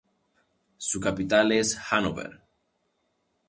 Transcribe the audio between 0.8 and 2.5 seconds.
capital es Hannover.